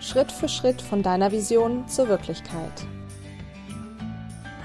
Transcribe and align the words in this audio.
Schritt 0.00 0.32
für 0.32 0.48
Schritt 0.48 0.80
von 0.80 1.02
deiner 1.02 1.30
Vision 1.30 1.86
zur 1.86 2.08
Wirklichkeit. 2.08 2.72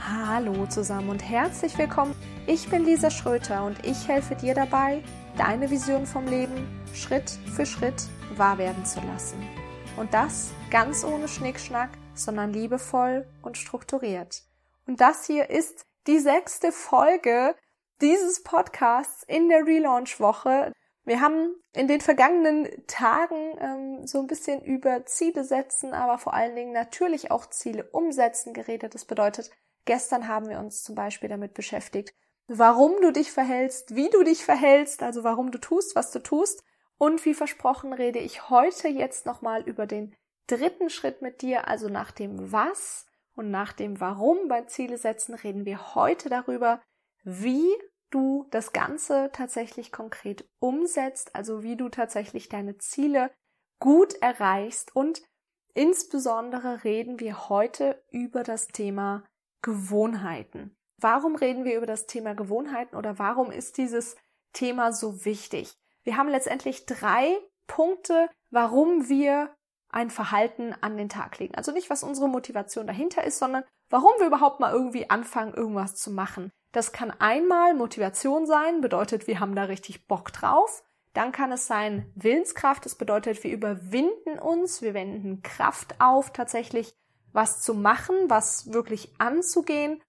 Hallo 0.07 0.65
zusammen 0.67 1.09
und 1.09 1.19
herzlich 1.19 1.77
willkommen. 1.77 2.15
Ich 2.47 2.69
bin 2.69 2.85
Lisa 2.85 3.09
Schröter 3.09 3.65
und 3.65 3.85
ich 3.85 4.07
helfe 4.07 4.35
dir 4.35 4.53
dabei, 4.53 5.03
deine 5.37 5.69
Vision 5.69 6.05
vom 6.05 6.25
Leben 6.25 6.81
Schritt 6.93 7.31
für 7.53 7.65
Schritt 7.65 8.03
wahr 8.37 8.57
werden 8.57 8.85
zu 8.85 9.01
lassen. 9.01 9.45
Und 9.97 10.13
das 10.13 10.51
ganz 10.71 11.03
ohne 11.03 11.27
Schnickschnack, 11.27 11.89
sondern 12.13 12.53
liebevoll 12.53 13.27
und 13.41 13.57
strukturiert. 13.57 14.43
Und 14.87 15.01
das 15.01 15.25
hier 15.25 15.49
ist 15.49 15.85
die 16.07 16.19
sechste 16.19 16.71
Folge 16.71 17.55
dieses 17.99 18.41
Podcasts 18.41 19.23
in 19.23 19.49
der 19.49 19.65
Relaunch-Woche. 19.65 20.71
Wir 21.05 21.21
haben 21.21 21.55
in 21.73 21.87
den 21.87 22.01
vergangenen 22.01 22.67
Tagen 22.87 23.57
ähm, 23.59 24.07
so 24.07 24.19
ein 24.19 24.27
bisschen 24.27 24.63
über 24.63 25.05
Ziele 25.05 25.43
setzen, 25.43 25.93
aber 25.93 26.17
vor 26.17 26.33
allen 26.33 26.55
Dingen 26.55 26.73
natürlich 26.73 27.29
auch 27.29 27.45
Ziele 27.45 27.83
umsetzen 27.91 28.53
geredet. 28.53 28.95
Das 28.95 29.05
bedeutet, 29.05 29.51
gestern 29.85 30.27
haben 30.27 30.49
wir 30.49 30.59
uns 30.59 30.83
zum 30.83 30.95
Beispiel 30.95 31.29
damit 31.29 31.53
beschäftigt, 31.53 32.15
warum 32.47 32.99
du 33.01 33.11
dich 33.11 33.31
verhältst, 33.31 33.95
wie 33.95 34.09
du 34.09 34.23
dich 34.23 34.43
verhältst, 34.43 35.03
also 35.03 35.23
warum 35.23 35.51
du 35.51 35.59
tust, 35.59 35.95
was 35.95 36.11
du 36.11 36.19
tust. 36.19 36.63
Und 36.97 37.23
wie 37.25 37.33
versprochen 37.33 37.93
rede 37.93 38.19
ich 38.19 38.49
heute 38.49 38.87
jetzt 38.87 39.25
nochmal 39.25 39.61
über 39.63 39.85
den 39.85 40.15
dritten 40.47 40.89
Schritt 40.89 41.21
mit 41.21 41.41
dir, 41.41 41.67
also 41.67 41.89
nach 41.89 42.11
dem 42.11 42.51
Was 42.51 43.05
und 43.35 43.51
nach 43.51 43.73
dem 43.73 43.99
Warum 43.99 44.47
bei 44.47 44.63
Ziele 44.63 44.97
setzen, 44.97 45.35
reden 45.35 45.65
wir 45.65 45.93
heute 45.93 46.29
darüber, 46.29 46.81
wie 47.23 47.67
du 48.15 48.47
das 48.49 48.71
Ganze 48.71 49.29
tatsächlich 49.33 49.91
konkret 49.91 50.47
umsetzt, 50.59 51.35
also 51.35 51.63
wie 51.63 51.75
du 51.75 51.89
tatsächlich 51.89 52.47
deine 52.49 52.77
Ziele 52.77 53.29
gut 53.79 54.13
erreichst 54.21 54.95
und 54.95 55.21
insbesondere 55.73 56.85
reden 56.85 57.19
wir 57.19 57.49
heute 57.49 58.01
über 58.09 58.43
das 58.43 58.67
Thema 58.67 59.25
Gewohnheiten. 59.61 60.75
Warum 61.01 61.35
reden 61.35 61.65
wir 61.65 61.75
über 61.75 61.85
das 61.85 62.07
Thema 62.07 62.33
Gewohnheiten 62.33 62.95
oder 62.95 63.19
warum 63.19 63.51
ist 63.51 63.77
dieses 63.77 64.15
Thema 64.53 64.93
so 64.93 65.25
wichtig? 65.25 65.73
Wir 66.03 66.15
haben 66.15 66.29
letztendlich 66.29 66.85
drei 66.85 67.37
Punkte, 67.67 68.29
warum 68.49 69.09
wir 69.09 69.53
ein 69.89 70.09
Verhalten 70.09 70.73
an 70.81 70.97
den 70.97 71.09
Tag 71.09 71.39
legen. 71.39 71.55
Also 71.55 71.73
nicht, 71.73 71.89
was 71.89 72.03
unsere 72.03 72.29
Motivation 72.29 72.87
dahinter 72.87 73.23
ist, 73.25 73.39
sondern 73.39 73.65
warum 73.89 74.11
wir 74.19 74.27
überhaupt 74.27 74.61
mal 74.61 74.71
irgendwie 74.71 75.09
anfangen, 75.09 75.53
irgendwas 75.53 75.95
zu 75.95 76.11
machen. 76.11 76.51
Das 76.75 76.91
kann 76.91 77.09
einmal 77.09 77.73
Motivation 77.73 78.45
sein, 78.45 78.81
bedeutet, 78.81 79.27
wir 79.27 79.39
haben 79.39 79.55
da 79.55 79.63
richtig 79.63 80.09
Bock 80.09 80.33
drauf. 80.33 80.83
Dann 81.13 81.31
kann 81.31 81.53
es 81.53 81.67
sein 81.67 82.11
Willenskraft, 82.15 82.83
das 82.83 82.95
bedeutet, 82.95 83.45
wir 83.45 83.53
überwinden 83.53 84.37
uns, 84.37 84.81
wir 84.81 84.93
wenden 84.93 85.41
Kraft 85.41 85.95
auf, 86.01 86.33
tatsächlich 86.33 86.93
was 87.31 87.61
zu 87.61 87.75
machen, 87.75 88.13
was 88.27 88.73
wirklich 88.73 89.13
anzugehen. 89.19 90.03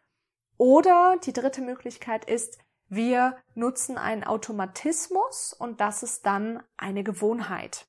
Oder 0.56 1.18
die 1.22 1.32
dritte 1.32 1.60
Möglichkeit 1.60 2.24
ist, 2.24 2.58
wir 2.88 3.36
nutzen 3.54 3.96
einen 3.96 4.24
Automatismus 4.24 5.52
und 5.52 5.80
das 5.80 6.02
ist 6.02 6.26
dann 6.26 6.64
eine 6.76 7.04
Gewohnheit. 7.04 7.86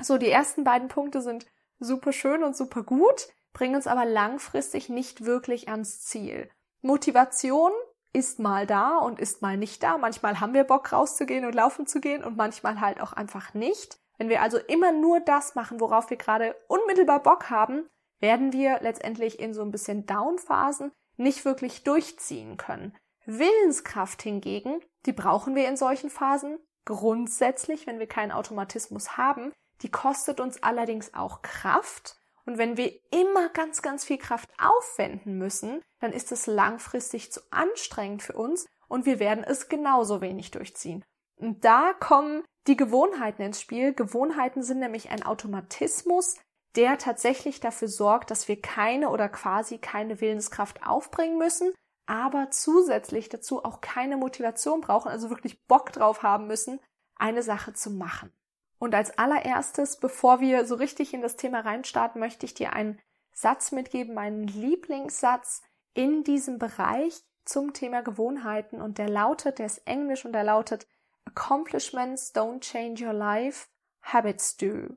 So, 0.00 0.16
die 0.16 0.30
ersten 0.30 0.64
beiden 0.64 0.88
Punkte 0.88 1.20
sind 1.20 1.44
super 1.78 2.14
schön 2.14 2.42
und 2.42 2.56
super 2.56 2.84
gut, 2.84 3.28
bringen 3.52 3.74
uns 3.74 3.86
aber 3.86 4.06
langfristig 4.06 4.88
nicht 4.88 5.26
wirklich 5.26 5.68
ans 5.68 6.00
Ziel. 6.00 6.48
Motivation 6.80 7.72
ist 8.12 8.38
mal 8.38 8.66
da 8.66 8.98
und 8.98 9.20
ist 9.20 9.42
mal 9.42 9.56
nicht 9.56 9.82
da. 9.82 9.98
Manchmal 9.98 10.40
haben 10.40 10.54
wir 10.54 10.64
Bock 10.64 10.92
rauszugehen 10.92 11.44
und 11.44 11.54
laufen 11.54 11.86
zu 11.86 12.00
gehen 12.00 12.24
und 12.24 12.36
manchmal 12.36 12.80
halt 12.80 13.00
auch 13.00 13.12
einfach 13.12 13.54
nicht. 13.54 13.98
Wenn 14.16 14.28
wir 14.28 14.42
also 14.42 14.58
immer 14.58 14.92
nur 14.92 15.20
das 15.20 15.54
machen, 15.54 15.80
worauf 15.80 16.10
wir 16.10 16.16
gerade 16.16 16.56
unmittelbar 16.66 17.22
Bock 17.22 17.50
haben, 17.50 17.88
werden 18.20 18.52
wir 18.52 18.80
letztendlich 18.80 19.38
in 19.38 19.54
so 19.54 19.62
ein 19.62 19.70
bisschen 19.70 20.06
Downphasen 20.06 20.92
nicht 21.16 21.44
wirklich 21.44 21.84
durchziehen 21.84 22.56
können. 22.56 22.96
Willenskraft 23.26 24.22
hingegen, 24.22 24.80
die 25.06 25.12
brauchen 25.12 25.54
wir 25.54 25.68
in 25.68 25.76
solchen 25.76 26.10
Phasen 26.10 26.58
grundsätzlich, 26.84 27.86
wenn 27.86 27.98
wir 27.98 28.06
keinen 28.06 28.32
Automatismus 28.32 29.16
haben. 29.16 29.52
Die 29.82 29.90
kostet 29.90 30.40
uns 30.40 30.62
allerdings 30.62 31.14
auch 31.14 31.42
Kraft 31.42 32.17
und 32.48 32.56
wenn 32.56 32.78
wir 32.78 32.98
immer 33.10 33.50
ganz, 33.50 33.82
ganz 33.82 34.06
viel 34.06 34.16
Kraft 34.16 34.48
aufwenden 34.58 35.36
müssen, 35.36 35.82
dann 36.00 36.14
ist 36.14 36.32
es 36.32 36.46
langfristig 36.46 37.30
zu 37.30 37.42
anstrengend 37.50 38.22
für 38.22 38.32
uns 38.32 38.64
und 38.88 39.04
wir 39.04 39.18
werden 39.18 39.44
es 39.44 39.68
genauso 39.68 40.22
wenig 40.22 40.50
durchziehen. 40.50 41.04
Und 41.36 41.62
da 41.66 41.92
kommen 41.92 42.42
die 42.66 42.78
Gewohnheiten 42.78 43.42
ins 43.42 43.60
Spiel. 43.60 43.92
Gewohnheiten 43.92 44.62
sind 44.62 44.78
nämlich 44.78 45.10
ein 45.10 45.24
Automatismus, 45.24 46.38
der 46.74 46.96
tatsächlich 46.96 47.60
dafür 47.60 47.88
sorgt, 47.88 48.30
dass 48.30 48.48
wir 48.48 48.62
keine 48.62 49.10
oder 49.10 49.28
quasi 49.28 49.76
keine 49.76 50.22
Willenskraft 50.22 50.86
aufbringen 50.86 51.36
müssen, 51.36 51.74
aber 52.06 52.50
zusätzlich 52.50 53.28
dazu 53.28 53.62
auch 53.62 53.82
keine 53.82 54.16
Motivation 54.16 54.80
brauchen, 54.80 55.10
also 55.10 55.28
wirklich 55.28 55.66
Bock 55.66 55.92
drauf 55.92 56.22
haben 56.22 56.46
müssen, 56.46 56.80
eine 57.14 57.42
Sache 57.42 57.74
zu 57.74 57.90
machen. 57.90 58.32
Und 58.78 58.94
als 58.94 59.18
allererstes, 59.18 59.98
bevor 59.98 60.40
wir 60.40 60.64
so 60.64 60.76
richtig 60.76 61.12
in 61.12 61.20
das 61.20 61.36
Thema 61.36 61.60
reinstarten, 61.60 62.20
möchte 62.20 62.46
ich 62.46 62.54
dir 62.54 62.72
einen 62.72 63.00
Satz 63.32 63.72
mitgeben, 63.72 64.14
meinen 64.14 64.46
Lieblingssatz 64.46 65.62
in 65.94 66.22
diesem 66.24 66.58
Bereich 66.58 67.22
zum 67.44 67.72
Thema 67.72 68.02
Gewohnheiten. 68.02 68.80
Und 68.80 68.98
der 68.98 69.08
lautet, 69.08 69.58
der 69.58 69.66
ist 69.66 69.86
englisch 69.86 70.24
und 70.24 70.32
der 70.32 70.44
lautet, 70.44 70.86
Accomplishments 71.24 72.34
don't 72.34 72.60
change 72.60 73.04
your 73.04 73.12
life, 73.12 73.68
habits 74.02 74.56
do. 74.56 74.96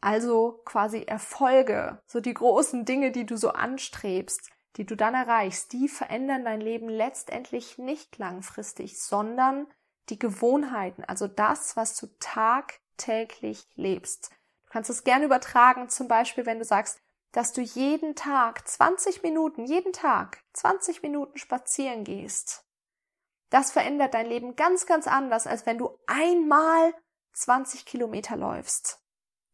Also 0.00 0.60
quasi 0.64 1.02
Erfolge, 1.02 2.02
so 2.06 2.20
die 2.20 2.34
großen 2.34 2.84
Dinge, 2.84 3.12
die 3.12 3.26
du 3.26 3.36
so 3.36 3.50
anstrebst, 3.50 4.50
die 4.76 4.84
du 4.84 4.94
dann 4.94 5.14
erreichst, 5.14 5.72
die 5.72 5.88
verändern 5.88 6.44
dein 6.44 6.60
Leben 6.60 6.88
letztendlich 6.88 7.78
nicht 7.78 8.18
langfristig, 8.18 9.02
sondern 9.02 9.66
die 10.08 10.18
Gewohnheiten, 10.18 11.02
also 11.04 11.26
das, 11.26 11.76
was 11.76 11.96
du 11.96 12.06
Tag 12.20 12.80
täglich 12.96 13.66
lebst. 13.74 14.30
Du 14.64 14.70
kannst 14.70 14.90
es 14.90 15.04
gerne 15.04 15.24
übertragen, 15.24 15.88
zum 15.88 16.08
Beispiel, 16.08 16.46
wenn 16.46 16.58
du 16.58 16.64
sagst, 16.64 17.00
dass 17.32 17.52
du 17.52 17.60
jeden 17.60 18.14
Tag 18.14 18.66
20 18.66 19.22
Minuten, 19.22 19.64
jeden 19.64 19.92
Tag 19.92 20.42
20 20.54 21.02
Minuten 21.02 21.38
spazieren 21.38 22.04
gehst. 22.04 22.64
Das 23.50 23.70
verändert 23.70 24.14
dein 24.14 24.26
Leben 24.26 24.56
ganz, 24.56 24.86
ganz 24.86 25.06
anders, 25.06 25.46
als 25.46 25.66
wenn 25.66 25.78
du 25.78 25.98
einmal 26.06 26.94
20 27.34 27.84
Kilometer 27.84 28.36
läufst. 28.36 29.00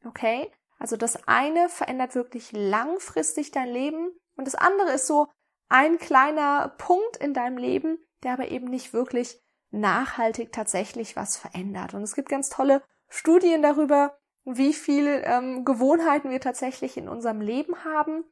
Okay? 0.05 0.51
Also 0.79 0.97
das 0.97 1.29
eine 1.29 1.69
verändert 1.69 2.15
wirklich 2.15 2.53
langfristig 2.53 3.51
dein 3.51 3.69
Leben 3.69 4.11
und 4.37 4.47
das 4.47 4.55
andere 4.55 4.93
ist 4.93 5.07
so 5.07 5.29
ein 5.69 5.99
kleiner 5.99 6.75
Punkt 6.79 7.17
in 7.19 7.35
deinem 7.35 7.57
Leben, 7.57 7.99
der 8.23 8.35
aber 8.35 8.49
eben 8.49 8.67
nicht 8.67 8.93
wirklich 8.93 9.41
nachhaltig 9.71 10.53
tatsächlich 10.53 11.17
was 11.17 11.37
verändert. 11.37 11.95
Und 11.95 12.03
es 12.03 12.15
gibt 12.15 12.29
ganz 12.29 12.49
tolle 12.51 12.83
Studien 13.15 13.61
darüber, 13.61 14.17
wie 14.47 14.73
viel 14.73 15.23
ähm, 15.27 15.67
Gewohnheiten 15.67 16.31
wir 16.31 16.41
tatsächlich 16.41 16.97
in 16.97 17.11
unserem 17.11 17.43
Leben 17.43 17.85
haben. 17.85 18.25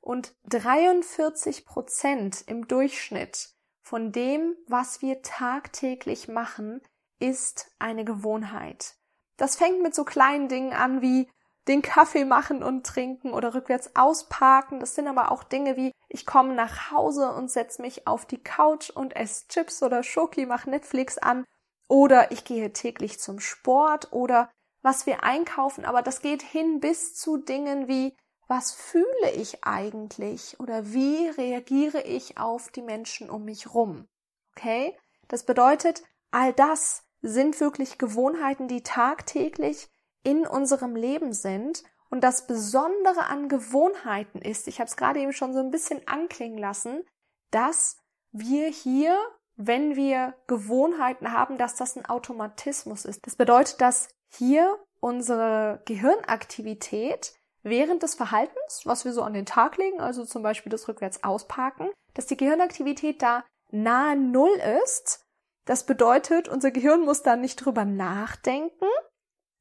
Und 0.00 0.36
43 0.44 1.66
Prozent 1.66 2.44
im 2.46 2.68
Durchschnitt 2.68 3.50
von 3.82 4.12
dem, 4.12 4.54
was 4.68 5.02
wir 5.02 5.22
tagtäglich 5.22 6.28
machen, 6.28 6.80
ist 7.18 7.72
eine 7.80 8.04
Gewohnheit. 8.04 8.94
Das 9.38 9.56
fängt 9.56 9.82
mit 9.82 9.96
so 9.96 10.04
kleinen 10.04 10.48
Dingen 10.48 10.72
an 10.72 11.02
wie 11.02 11.28
den 11.66 11.82
Kaffee 11.82 12.24
machen 12.24 12.62
und 12.62 12.86
trinken 12.86 13.32
oder 13.32 13.54
rückwärts 13.54 13.96
ausparken. 13.96 14.78
Das 14.78 14.94
sind 14.94 15.08
aber 15.08 15.32
auch 15.32 15.42
Dinge 15.42 15.76
wie 15.76 15.90
ich 16.08 16.26
komme 16.26 16.54
nach 16.54 16.92
Hause 16.92 17.32
und 17.32 17.50
setze 17.50 17.82
mich 17.82 18.06
auf 18.06 18.24
die 18.24 18.42
Couch 18.42 18.88
und 18.88 19.16
esse 19.16 19.48
Chips 19.48 19.82
oder 19.82 20.04
Schoki, 20.04 20.46
mache 20.46 20.70
Netflix 20.70 21.18
an 21.18 21.44
oder 21.88 22.30
ich 22.30 22.44
gehe 22.44 22.72
täglich 22.72 23.18
zum 23.18 23.40
Sport 23.40 24.12
oder 24.12 24.50
was 24.82 25.06
wir 25.06 25.24
einkaufen, 25.24 25.84
aber 25.84 26.02
das 26.02 26.22
geht 26.22 26.42
hin 26.42 26.80
bis 26.80 27.14
zu 27.14 27.38
Dingen 27.38 27.88
wie 27.88 28.14
was 28.48 28.72
fühle 28.72 29.30
ich 29.36 29.62
eigentlich 29.64 30.58
oder 30.58 30.92
wie 30.92 31.28
reagiere 31.28 32.00
ich 32.00 32.38
auf 32.38 32.70
die 32.70 32.82
Menschen 32.82 33.28
um 33.28 33.44
mich 33.44 33.74
rum? 33.74 34.08
Okay? 34.56 34.96
Das 35.28 35.44
bedeutet, 35.44 36.02
all 36.30 36.54
das 36.54 37.04
sind 37.20 37.60
wirklich 37.60 37.98
Gewohnheiten, 37.98 38.66
die 38.66 38.82
tagtäglich 38.82 39.88
in 40.24 40.46
unserem 40.46 40.96
Leben 40.96 41.34
sind. 41.34 41.84
Und 42.10 42.24
das 42.24 42.46
Besondere 42.46 43.26
an 43.26 43.50
Gewohnheiten 43.50 44.40
ist, 44.40 44.66
ich 44.66 44.80
habe 44.80 44.88
es 44.88 44.96
gerade 44.96 45.20
eben 45.20 45.34
schon 45.34 45.52
so 45.52 45.60
ein 45.60 45.70
bisschen 45.70 46.06
anklingen 46.08 46.58
lassen, 46.58 47.04
dass 47.50 47.98
wir 48.32 48.68
hier 48.68 49.18
wenn 49.58 49.96
wir 49.96 50.34
Gewohnheiten 50.46 51.32
haben, 51.32 51.58
dass 51.58 51.74
das 51.74 51.96
ein 51.96 52.06
Automatismus 52.06 53.04
ist. 53.04 53.26
Das 53.26 53.34
bedeutet, 53.34 53.80
dass 53.80 54.08
hier 54.30 54.78
unsere 55.00 55.82
Gehirnaktivität 55.84 57.34
während 57.64 58.04
des 58.04 58.14
Verhaltens, 58.14 58.82
was 58.84 59.04
wir 59.04 59.12
so 59.12 59.22
an 59.22 59.34
den 59.34 59.46
Tag 59.46 59.76
legen, 59.76 60.00
also 60.00 60.24
zum 60.24 60.44
Beispiel 60.44 60.70
das 60.70 60.86
rückwärts 60.86 61.24
ausparken, 61.24 61.90
dass 62.14 62.26
die 62.26 62.36
Gehirnaktivität 62.36 63.20
da 63.20 63.44
nahe 63.70 64.16
Null 64.16 64.60
ist. 64.84 65.24
Das 65.64 65.84
bedeutet, 65.84 66.48
unser 66.48 66.70
Gehirn 66.70 67.00
muss 67.00 67.22
da 67.22 67.34
nicht 67.34 67.56
drüber 67.56 67.84
nachdenken, 67.84 68.86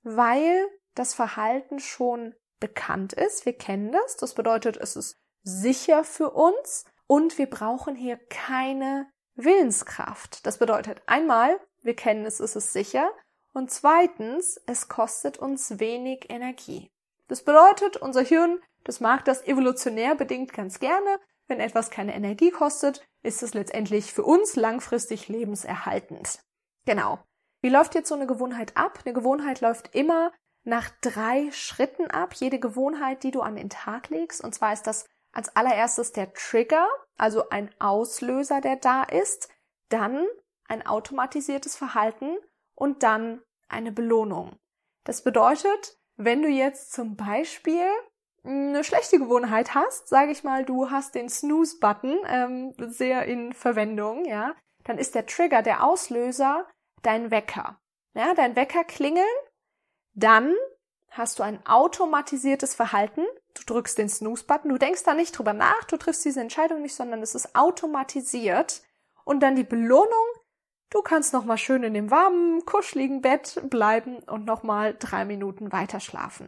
weil 0.04 0.68
das 0.94 1.16
Verhalten 1.16 1.80
schon 1.80 2.36
bekannt 2.60 3.14
ist. 3.14 3.46
Wir 3.46 3.58
kennen 3.58 3.92
das. 3.92 4.16
Das 4.18 4.36
bedeutet, 4.36 4.78
es 4.78 4.96
ist 4.96 5.18
sicher 5.44 6.04
für 6.04 6.32
uns 6.32 6.86
und 7.08 7.38
wir 7.38 7.50
brauchen 7.50 7.96
hier 7.96 8.18
keine 8.30 9.08
Willenskraft. 9.38 10.45
Das 10.45 10.57
bedeutet 10.57 11.01
einmal, 11.06 11.60
wir 11.84 11.95
kennen 11.95 12.25
es, 12.25 12.39
es 12.39 12.56
ist 12.56 12.74
sicher 12.74 13.12
und 13.54 13.72
zweitens, 13.72 14.60
es 14.66 14.88
kostet 14.89 15.38
uns 15.38 15.80
wenig 15.80 16.30
Energie. 16.30 16.92
Das 17.28 17.44
bedeutet, 17.44 17.98
unser 17.98 18.22
Hirn, 18.22 18.60
das 18.84 19.00
mag 19.00 19.25
das 19.25 19.45
evolutionär 19.45 20.16
bedingt 20.16 20.54
ganz 20.54 20.80
gerne. 20.80 21.19
Wenn 21.48 21.60
etwas 21.60 21.89
keine 21.89 22.13
Energie 22.13 22.51
kostet, 22.51 23.07
ist 23.24 23.44
es 23.44 23.54
letztendlich 23.54 24.13
für 24.13 24.24
uns 24.24 24.56
langfristig 24.56 25.28
lebenserhaltend. 25.28 26.40
Genau. 26.86 27.19
Wie 27.62 27.69
läuft 27.69 27.95
jetzt 27.95 28.10
so 28.10 28.16
eine 28.16 28.28
Gewohnheit 28.28 28.75
ab? 28.75 29.00
Eine 29.06 29.13
Gewohnheit 29.13 29.62
läuft 29.62 29.95
immer 29.95 30.31
nach 30.63 30.90
drei 31.01 31.50
Schritten 31.51 32.12
ab. 32.12 32.33
Jede 32.33 32.60
Gewohnheit, 32.60 33.24
die 33.24 33.31
du 33.31 33.42
an 33.42 33.56
den 33.56 33.69
Tag 33.69 34.10
legst. 34.10 34.44
Und 34.44 34.54
zwar 34.54 34.74
ist 34.74 34.83
das 34.83 35.06
als 35.31 35.56
allererstes 35.56 36.12
der 36.12 36.33
Trigger, 36.33 36.88
also 37.18 37.50
ein 37.50 37.69
Auslöser, 37.80 38.62
der 38.62 38.75
da 38.78 39.04
ist. 39.04 39.50
Dann 39.90 40.25
ein 40.68 40.86
automatisiertes 40.86 41.75
Verhalten 41.75 42.38
und 42.75 43.04
dann 43.04 43.42
eine 43.68 43.92
Belohnung. 43.92 44.58
Das 45.04 45.24
bedeutet, 45.24 45.98
wenn 46.16 46.42
du 46.42 46.50
jetzt 46.50 46.94
zum 46.94 47.16
Beispiel 47.16 47.88
eine 48.44 48.84
schlechte 48.84 49.19
Gewohnheit 49.19 49.75
hast, 49.75 50.08
sage 50.08 50.31
ich 50.31 50.44
mal, 50.44 50.66
du 50.66 50.90
hast 50.90 51.16
den 51.16 51.30
Snooze-Button 51.30 52.18
ähm, 52.28 52.74
sehr 52.78 53.25
in 53.25 53.54
Verwendung, 53.54 54.25
ja, 54.25 54.56
dann 54.84 54.98
ist 54.98 55.16
der 55.16 55.25
Trigger, 55.25 55.62
der 55.62 55.84
Auslöser, 55.84 56.66
dein 57.02 57.30
Wecker. 57.30 57.80
Ja, 58.14 58.34
dein 58.34 58.56
Wecker 58.56 58.84
klingeln, 58.84 59.25
dann 60.14 60.56
hast 61.12 61.40
du 61.40 61.44
ein 61.44 61.66
automatisiertes 61.66 62.74
Verhalten. 62.74 63.25
Du 63.57 63.74
drückst 63.74 63.98
den 63.98 64.09
Snooze-Button, 64.09 64.69
du 64.69 64.77
denkst 64.77 65.04
da 65.04 65.13
nicht 65.13 65.38
drüber 65.38 65.54
nach, 65.54 65.83
du 65.86 65.98
triffst 65.98 66.24
diese 66.24 66.42
Entscheidung 66.42 66.81
nicht, 66.81 66.95
sondern 66.95 67.21
es 67.21 67.36
ist 67.36 67.56
automatisiert. 67.56 68.81
Und 69.24 69.42
dann 69.42 69.56
die 69.56 69.63
Belohnung, 69.63 70.27
Du 70.89 71.01
kannst 71.01 71.33
noch 71.33 71.44
mal 71.44 71.57
schön 71.57 71.83
in 71.83 71.94
dem 71.94 72.12
warmen, 72.12 72.65
kuscheligen 72.65 73.21
Bett 73.21 73.62
bleiben 73.69 74.19
und 74.19 74.45
noch 74.45 74.63
mal 74.63 74.95
drei 74.98 75.25
Minuten 75.25 75.74
weiter 75.74 76.00
schlafen. 76.00 76.48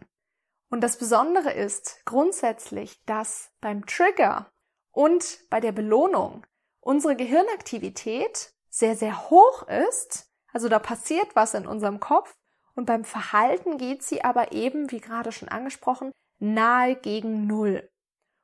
Und 0.70 0.80
das 0.80 0.96
Besondere 0.96 1.52
ist 1.52 2.00
grundsätzlich, 2.06 3.04
dass 3.04 3.50
beim 3.60 3.84
Trigger 3.84 4.50
und 4.92 5.40
bei 5.50 5.60
der 5.60 5.72
Belohnung 5.72 6.46
unsere 6.80 7.16
Gehirnaktivität 7.16 8.54
sehr, 8.70 8.96
sehr 8.96 9.28
hoch 9.28 9.68
ist. 9.68 10.30
Also 10.52 10.68
da 10.68 10.78
passiert 10.78 11.36
was 11.36 11.54
in 11.54 11.66
unserem 11.66 12.00
Kopf. 12.00 12.34
Und 12.74 12.86
beim 12.86 13.04
Verhalten 13.04 13.76
geht 13.76 14.02
sie 14.02 14.24
aber 14.24 14.52
eben, 14.52 14.90
wie 14.90 15.00
gerade 15.00 15.32
schon 15.32 15.48
angesprochen, 15.48 16.12
nahe 16.40 16.96
gegen 16.96 17.46
Null. 17.46 17.88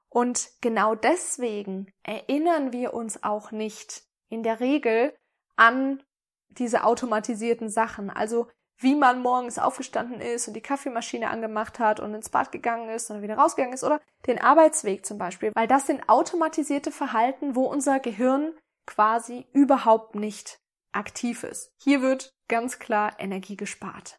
Und 0.08 0.50
genau 0.60 0.94
deswegen 0.94 1.93
erinnern 2.02 2.72
wir 2.72 2.94
uns 2.94 3.22
auch 3.22 3.50
nicht 3.50 4.04
in 4.28 4.43
der 4.43 4.60
Regel 4.60 5.14
an 5.56 6.02
diese 6.48 6.84
automatisierten 6.84 7.69
Sachen. 7.69 8.10
Also 8.10 8.48
wie 8.78 8.94
man 8.94 9.22
morgens 9.22 9.58
aufgestanden 9.58 10.20
ist 10.20 10.48
und 10.48 10.54
die 10.54 10.62
Kaffeemaschine 10.62 11.31
angemacht 11.31 11.78
hat 11.78 11.98
und 11.98 12.14
ins 12.14 12.28
Bad 12.28 12.52
gegangen 12.52 12.90
ist 12.90 13.10
und 13.10 13.22
wieder 13.22 13.37
rausgegangen 13.37 13.75
ist 13.75 13.84
oder 13.84 14.00
den 14.26 14.40
Arbeitsweg 14.40 15.06
zum 15.06 15.19
Beispiel, 15.19 15.52
weil 15.54 15.66
das 15.66 15.87
sind 15.87 16.08
automatisierte 16.08 16.92
Verhalten, 16.92 17.56
wo 17.56 17.64
unser 17.64 18.00
Gehirn 18.00 18.52
quasi 18.87 19.46
überhaupt 19.52 20.14
nicht 20.14 20.60
aktiv 20.92 21.42
ist. 21.42 21.72
Hier 21.78 22.02
wird 22.02 22.34
ganz 22.49 22.78
klar 22.78 23.14
Energie 23.19 23.56
gespart. 23.56 24.19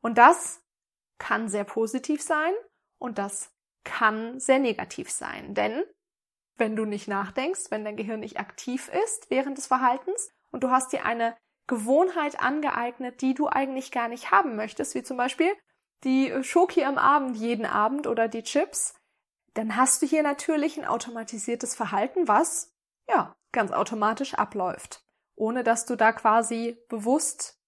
Und 0.00 0.18
das 0.18 0.60
kann 1.18 1.48
sehr 1.48 1.64
positiv 1.64 2.22
sein 2.22 2.52
und 3.02 3.18
das 3.18 3.52
kann 3.84 4.38
sehr 4.38 4.60
negativ 4.60 5.10
sein, 5.10 5.54
denn 5.54 5.82
wenn 6.56 6.76
du 6.76 6.84
nicht 6.84 7.08
nachdenkst, 7.08 7.70
wenn 7.70 7.84
dein 7.84 7.96
Gehirn 7.96 8.20
nicht 8.20 8.38
aktiv 8.38 8.88
ist 9.04 9.28
während 9.28 9.58
des 9.58 9.66
Verhaltens 9.66 10.30
und 10.52 10.62
du 10.62 10.70
hast 10.70 10.92
dir 10.92 11.04
eine 11.04 11.36
Gewohnheit 11.66 12.38
angeeignet, 12.38 13.20
die 13.20 13.34
du 13.34 13.48
eigentlich 13.48 13.90
gar 13.90 14.06
nicht 14.06 14.30
haben 14.30 14.54
möchtest, 14.54 14.94
wie 14.94 15.02
zum 15.02 15.16
Beispiel 15.16 15.52
die 16.04 16.32
Schoki 16.44 16.84
am 16.84 16.96
Abend 16.96 17.36
jeden 17.36 17.66
Abend 17.66 18.06
oder 18.06 18.28
die 18.28 18.44
Chips, 18.44 18.94
dann 19.54 19.76
hast 19.76 20.00
du 20.02 20.06
hier 20.06 20.22
natürlich 20.22 20.78
ein 20.78 20.86
automatisiertes 20.86 21.74
Verhalten, 21.74 22.28
was 22.28 22.72
ja 23.08 23.34
ganz 23.50 23.72
automatisch 23.72 24.34
abläuft, 24.34 25.04
ohne 25.34 25.64
dass 25.64 25.86
du 25.86 25.96
da 25.96 26.12
quasi 26.12 26.78
bewusst 26.88 27.60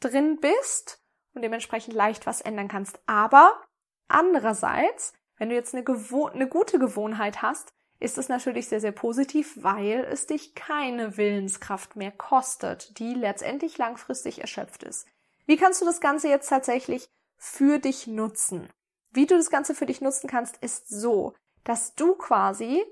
drin 0.00 0.40
bist 0.40 1.04
und 1.34 1.42
dementsprechend 1.42 1.94
leicht 1.94 2.24
was 2.24 2.40
ändern 2.40 2.68
kannst. 2.68 3.00
Aber 3.06 3.67
andererseits, 4.08 5.12
wenn 5.36 5.48
du 5.48 5.54
jetzt 5.54 5.74
eine, 5.74 5.84
eine 5.86 6.48
gute 6.48 6.78
Gewohnheit 6.78 7.42
hast, 7.42 7.72
ist 8.00 8.18
es 8.18 8.28
natürlich 8.28 8.68
sehr, 8.68 8.80
sehr 8.80 8.92
positiv, 8.92 9.58
weil 9.62 10.06
es 10.10 10.26
dich 10.26 10.54
keine 10.54 11.16
Willenskraft 11.16 11.96
mehr 11.96 12.12
kostet, 12.12 12.98
die 12.98 13.14
letztendlich 13.14 13.76
langfristig 13.78 14.40
erschöpft 14.40 14.84
ist. 14.84 15.06
Wie 15.46 15.56
kannst 15.56 15.80
du 15.80 15.86
das 15.86 16.00
Ganze 16.00 16.28
jetzt 16.28 16.48
tatsächlich 16.48 17.08
für 17.36 17.78
dich 17.78 18.06
nutzen? 18.06 18.68
Wie 19.10 19.26
du 19.26 19.36
das 19.36 19.50
Ganze 19.50 19.74
für 19.74 19.86
dich 19.86 20.00
nutzen 20.00 20.28
kannst, 20.28 20.58
ist 20.58 20.88
so, 20.88 21.34
dass 21.64 21.94
du 21.94 22.14
quasi 22.14 22.84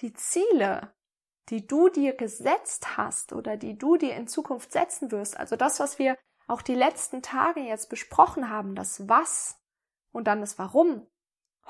die 0.00 0.12
Ziele, 0.12 0.92
die 1.48 1.66
du 1.66 1.88
dir 1.88 2.14
gesetzt 2.14 2.96
hast 2.96 3.32
oder 3.32 3.56
die 3.56 3.76
du 3.76 3.96
dir 3.96 4.14
in 4.14 4.28
Zukunft 4.28 4.72
setzen 4.72 5.10
wirst, 5.10 5.36
also 5.36 5.56
das, 5.56 5.80
was 5.80 5.98
wir 5.98 6.16
auch 6.46 6.62
die 6.62 6.74
letzten 6.74 7.22
Tage 7.22 7.60
jetzt 7.60 7.88
besprochen 7.88 8.48
haben, 8.48 8.74
das 8.74 9.08
Was 9.08 9.61
und 10.12 10.24
dann 10.24 10.40
das 10.40 10.58
Warum. 10.58 11.06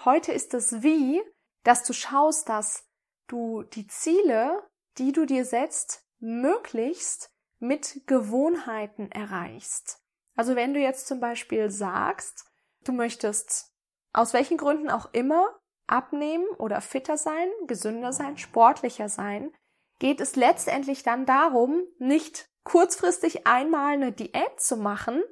Heute 0.04 0.32
ist 0.32 0.54
das 0.54 0.82
Wie, 0.82 1.22
dass 1.64 1.84
du 1.84 1.92
schaust, 1.92 2.48
dass 2.48 2.88
du 3.28 3.62
die 3.62 3.86
Ziele, 3.86 4.68
die 4.98 5.12
du 5.12 5.26
dir 5.26 5.44
setzt, 5.44 6.04
möglichst 6.18 7.30
mit 7.58 8.06
Gewohnheiten 8.06 9.10
erreichst. 9.10 10.00
Also 10.34 10.56
wenn 10.56 10.74
du 10.74 10.80
jetzt 10.80 11.06
zum 11.06 11.20
Beispiel 11.20 11.70
sagst, 11.70 12.46
du 12.84 12.92
möchtest 12.92 13.72
aus 14.12 14.32
welchen 14.32 14.56
Gründen 14.56 14.90
auch 14.90 15.12
immer 15.12 15.58
abnehmen 15.86 16.46
oder 16.58 16.80
fitter 16.80 17.16
sein, 17.16 17.48
gesünder 17.66 18.12
sein, 18.12 18.36
sportlicher 18.38 19.08
sein, 19.08 19.52
geht 19.98 20.20
es 20.20 20.36
letztendlich 20.36 21.02
dann 21.02 21.26
darum, 21.26 21.84
nicht 21.98 22.50
kurzfristig 22.64 23.46
einmal 23.46 23.94
eine 23.94 24.12
Diät 24.12 24.58
zu 24.58 24.76
machen, 24.76 25.22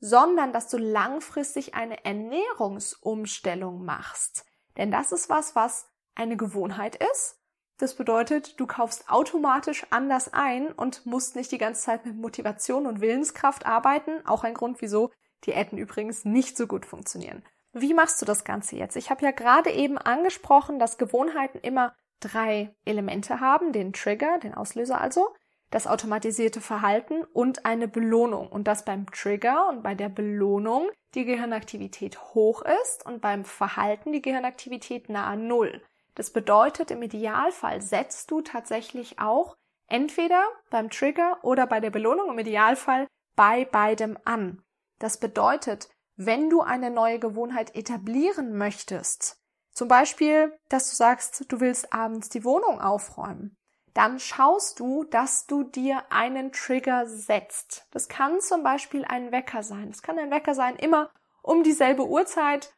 sondern 0.00 0.52
dass 0.52 0.68
du 0.68 0.78
langfristig 0.78 1.74
eine 1.74 2.04
Ernährungsumstellung 2.04 3.84
machst. 3.84 4.44
Denn 4.76 4.90
das 4.90 5.12
ist 5.12 5.28
was, 5.28 5.54
was 5.56 5.88
eine 6.14 6.36
Gewohnheit 6.36 6.96
ist. 7.12 7.38
Das 7.78 7.94
bedeutet, 7.94 8.58
du 8.58 8.66
kaufst 8.66 9.08
automatisch 9.08 9.86
anders 9.90 10.32
ein 10.32 10.72
und 10.72 11.06
musst 11.06 11.36
nicht 11.36 11.52
die 11.52 11.58
ganze 11.58 11.82
Zeit 11.82 12.04
mit 12.04 12.16
Motivation 12.16 12.86
und 12.86 13.00
Willenskraft 13.00 13.66
arbeiten. 13.66 14.26
Auch 14.26 14.42
ein 14.42 14.54
Grund, 14.54 14.80
wieso 14.80 15.10
Diäten 15.46 15.78
übrigens 15.78 16.24
nicht 16.24 16.56
so 16.56 16.66
gut 16.66 16.84
funktionieren. 16.84 17.44
Wie 17.72 17.94
machst 17.94 18.20
du 18.20 18.26
das 18.26 18.44
Ganze 18.44 18.76
jetzt? 18.76 18.96
Ich 18.96 19.10
habe 19.10 19.24
ja 19.24 19.30
gerade 19.30 19.70
eben 19.70 19.98
angesprochen, 19.98 20.80
dass 20.80 20.98
Gewohnheiten 20.98 21.58
immer 21.58 21.94
drei 22.18 22.74
Elemente 22.84 23.38
haben, 23.38 23.72
den 23.72 23.92
Trigger, 23.92 24.38
den 24.38 24.54
Auslöser 24.54 25.00
also, 25.00 25.28
das 25.70 25.86
automatisierte 25.86 26.60
Verhalten 26.60 27.24
und 27.32 27.64
eine 27.64 27.88
Belohnung. 27.88 28.48
Und 28.48 28.68
dass 28.68 28.84
beim 28.84 29.10
Trigger 29.10 29.68
und 29.68 29.82
bei 29.82 29.94
der 29.94 30.08
Belohnung 30.08 30.90
die 31.14 31.24
Gehirnaktivität 31.24 32.18
hoch 32.34 32.62
ist 32.84 33.04
und 33.06 33.20
beim 33.20 33.44
Verhalten 33.44 34.12
die 34.12 34.22
Gehirnaktivität 34.22 35.08
nahe 35.08 35.36
Null. 35.36 35.82
Das 36.14 36.32
bedeutet, 36.32 36.90
im 36.90 37.02
Idealfall 37.02 37.80
setzt 37.80 38.30
du 38.30 38.40
tatsächlich 38.40 39.18
auch 39.18 39.56
entweder 39.86 40.42
beim 40.70 40.90
Trigger 40.90 41.38
oder 41.42 41.66
bei 41.66 41.80
der 41.80 41.90
Belohnung, 41.90 42.30
im 42.30 42.38
Idealfall 42.38 43.06
bei 43.36 43.64
beidem 43.64 44.18
an. 44.24 44.62
Das 44.98 45.20
bedeutet, 45.20 45.88
wenn 46.16 46.50
du 46.50 46.60
eine 46.60 46.90
neue 46.90 47.20
Gewohnheit 47.20 47.76
etablieren 47.76 48.56
möchtest, 48.56 49.40
zum 49.70 49.86
Beispiel, 49.86 50.58
dass 50.68 50.90
du 50.90 50.96
sagst, 50.96 51.44
du 51.46 51.60
willst 51.60 51.92
abends 51.92 52.28
die 52.28 52.44
Wohnung 52.44 52.80
aufräumen, 52.80 53.56
dann 53.98 54.20
schaust 54.20 54.78
du, 54.78 55.02
dass 55.02 55.48
du 55.48 55.64
dir 55.64 56.04
einen 56.10 56.52
Trigger 56.52 57.08
setzt. 57.08 57.88
Das 57.90 58.08
kann 58.08 58.40
zum 58.40 58.62
Beispiel 58.62 59.04
ein 59.04 59.32
Wecker 59.32 59.64
sein. 59.64 59.90
Das 59.90 60.02
kann 60.02 60.20
ein 60.20 60.30
Wecker 60.30 60.54
sein, 60.54 60.76
immer 60.76 61.10
um 61.42 61.64
dieselbe 61.64 62.06
Uhrzeit 62.06 62.76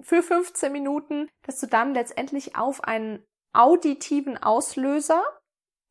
für 0.00 0.22
15 0.22 0.70
Minuten, 0.70 1.28
dass 1.42 1.58
du 1.58 1.66
dann 1.66 1.92
letztendlich 1.92 2.54
auf 2.54 2.84
einen 2.84 3.26
auditiven 3.52 4.40
Auslöser 4.40 5.24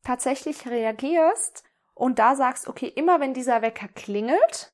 tatsächlich 0.02 0.66
reagierst 0.66 1.62
und 1.92 2.18
da 2.18 2.34
sagst, 2.34 2.66
okay, 2.66 2.88
immer 2.88 3.20
wenn 3.20 3.34
dieser 3.34 3.60
Wecker 3.60 3.88
klingelt, 3.88 4.72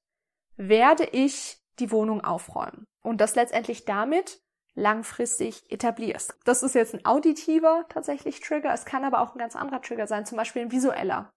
werde 0.54 1.02
ich 1.02 1.58
die 1.80 1.90
Wohnung 1.90 2.20
aufräumen. 2.20 2.86
Und 3.02 3.20
das 3.20 3.34
letztendlich 3.34 3.86
damit 3.86 4.40
langfristig 4.76 5.70
etablierst. 5.72 6.36
Das 6.44 6.62
ist 6.62 6.74
jetzt 6.74 6.94
ein 6.94 7.04
auditiver 7.04 7.86
tatsächlich 7.88 8.40
Trigger. 8.40 8.72
Es 8.72 8.84
kann 8.84 9.04
aber 9.04 9.20
auch 9.20 9.34
ein 9.34 9.38
ganz 9.38 9.56
anderer 9.56 9.82
Trigger 9.82 10.06
sein, 10.06 10.26
zum 10.26 10.36
Beispiel 10.36 10.62
ein 10.62 10.70
visueller. 10.70 11.32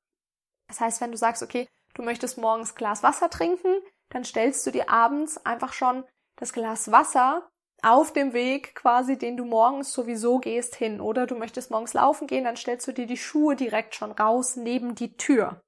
Das 0.68 0.80
heißt, 0.82 1.02
wenn 1.02 1.12
du 1.12 1.18
sagst, 1.18 1.42
okay, 1.42 1.68
du 1.96 2.04
möchtest 2.04 2.38
morgens 2.38 2.76
Glas 2.76 3.02
Wasser 3.02 3.30
trinken, 3.30 3.82
dann 4.10 4.24
stellst 4.24 4.68
du 4.68 4.72
dir 4.72 4.90
abends 4.90 5.44
einfach 5.46 5.74
schon 5.74 6.04
das 6.36 6.54
Glas 6.54 6.92
Wasser 6.92 7.50
auf 7.82 8.12
dem 8.12 8.34
Weg 8.34 8.76
quasi, 8.76 9.18
den 9.18 9.38
du 9.38 9.46
morgens 9.46 9.94
sowieso 9.94 10.40
gehst, 10.40 10.76
hin. 10.76 11.00
Oder 11.00 11.26
du 11.26 11.36
möchtest 11.36 11.72
morgens 11.72 11.94
laufen 11.94 12.28
gehen, 12.28 12.44
dann 12.44 12.58
stellst 12.58 12.88
du 12.88 12.92
dir 12.92 13.08
die 13.08 13.18
Schuhe 13.18 13.56
direkt 13.56 13.96
schon 13.96 14.12
raus 14.12 14.58
neben 14.58 14.96
die 14.96 15.16
Tür. 15.16 15.62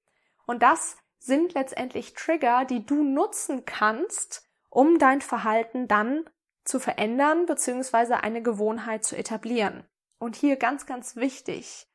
Und 0.45 0.61
das 0.61 0.97
sind 1.19 1.53
letztendlich 1.53 2.13
Trigger, 2.13 2.65
die 2.65 2.85
du 2.85 3.03
nutzen 3.03 3.65
kannst, 3.65 4.45
um 4.69 4.99
dein 4.99 5.21
Verhalten 5.21 5.87
dann 5.87 6.25
zu 6.63 6.79
verändern 6.79 7.45
bzw. 7.45 8.15
eine 8.15 8.41
Gewohnheit 8.41 9.03
zu 9.03 9.15
etablieren. 9.15 9.83
Und 10.19 10.35
hier 10.35 10.55
ganz, 10.55 10.85
ganz 10.85 11.15
wichtig, 11.15 11.87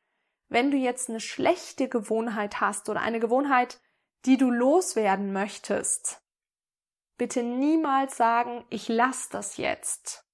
wenn 0.49 0.71
du 0.71 0.77
jetzt 0.77 1.09
eine 1.09 1.21
schlechte 1.21 1.89
Gewohnheit 1.89 2.61
hast 2.61 2.89
oder 2.89 3.01
eine 3.01 3.21
Gewohnheit, 3.21 3.81
die 4.25 4.37
du 4.37 4.51
loswerden 4.51 5.33
möchtest, 5.33 6.23
bitte 7.17 7.43
niemals 7.43 8.17
sagen, 8.17 8.65
ich 8.71 8.89
lass 8.89 9.29
das 9.29 9.57
jetzt. 9.57 10.25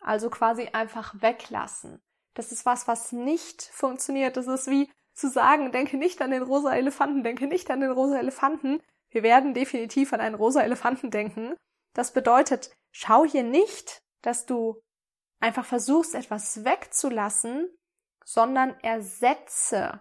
Also 0.00 0.30
quasi 0.30 0.68
einfach 0.72 1.14
weglassen. 1.20 2.02
Das 2.34 2.52
ist 2.52 2.66
was, 2.66 2.88
was 2.88 3.12
nicht 3.12 3.62
funktioniert. 3.62 4.36
Das 4.36 4.46
ist 4.46 4.68
wie 4.68 4.90
zu 5.14 5.28
sagen, 5.30 5.72
denke 5.72 5.96
nicht 5.96 6.20
an 6.20 6.30
den 6.30 6.42
rosa 6.42 6.74
Elefanten, 6.74 7.22
denke 7.22 7.46
nicht 7.46 7.70
an 7.70 7.80
den 7.80 7.90
rosa 7.90 8.18
Elefanten. 8.18 8.82
Wir 9.10 9.22
werden 9.22 9.54
definitiv 9.54 10.12
an 10.12 10.20
einen 10.20 10.34
rosa 10.34 10.62
Elefanten 10.62 11.10
denken. 11.10 11.54
Das 11.94 12.12
bedeutet, 12.12 12.70
schau 12.94 13.24
hier 13.24 13.42
nicht, 13.42 14.02
dass 14.22 14.46
du 14.46 14.80
einfach 15.40 15.66
versuchst, 15.66 16.14
etwas 16.14 16.64
wegzulassen, 16.64 17.68
sondern 18.24 18.78
ersetze 18.80 20.00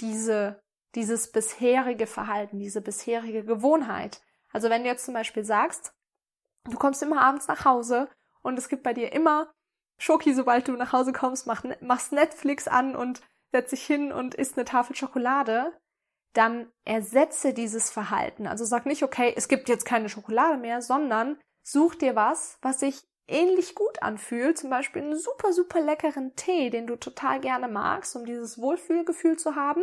diese, 0.00 0.60
dieses 0.94 1.30
bisherige 1.30 2.06
Verhalten, 2.06 2.58
diese 2.58 2.80
bisherige 2.80 3.44
Gewohnheit. 3.44 4.20
Also 4.50 4.70
wenn 4.70 4.82
du 4.82 4.88
jetzt 4.88 5.04
zum 5.04 5.14
Beispiel 5.14 5.44
sagst, 5.44 5.94
du 6.64 6.76
kommst 6.76 7.02
immer 7.02 7.20
abends 7.20 7.46
nach 7.46 7.64
Hause 7.64 8.08
und 8.42 8.58
es 8.58 8.68
gibt 8.68 8.82
bei 8.82 8.94
dir 8.94 9.12
immer 9.12 9.52
Schoki, 9.98 10.34
sobald 10.34 10.66
du 10.66 10.72
nach 10.72 10.92
Hause 10.92 11.12
kommst, 11.12 11.46
mach, 11.46 11.64
machst 11.80 12.12
Netflix 12.12 12.66
an 12.66 12.96
und 12.96 13.20
setzt 13.52 13.72
dich 13.72 13.86
hin 13.86 14.10
und 14.10 14.34
isst 14.34 14.56
eine 14.56 14.64
Tafel 14.64 14.96
Schokolade, 14.96 15.78
dann 16.32 16.72
ersetze 16.84 17.52
dieses 17.52 17.90
Verhalten. 17.90 18.46
Also 18.46 18.64
sag 18.64 18.86
nicht, 18.86 19.02
okay, 19.02 19.32
es 19.36 19.48
gibt 19.48 19.68
jetzt 19.68 19.84
keine 19.84 20.08
Schokolade 20.08 20.56
mehr, 20.56 20.80
sondern 20.80 21.38
such 21.62 21.94
dir 21.96 22.16
was, 22.16 22.58
was 22.62 22.80
sich 22.80 23.02
ähnlich 23.28 23.74
gut 23.74 24.02
anfühlt, 24.02 24.58
zum 24.58 24.70
Beispiel 24.70 25.02
einen 25.02 25.18
super, 25.18 25.52
super 25.52 25.80
leckeren 25.80 26.34
Tee, 26.36 26.70
den 26.70 26.86
du 26.86 26.96
total 26.96 27.40
gerne 27.40 27.68
magst, 27.68 28.14
um 28.16 28.24
dieses 28.24 28.58
Wohlfühlgefühl 28.58 29.38
zu 29.38 29.54
haben. 29.54 29.82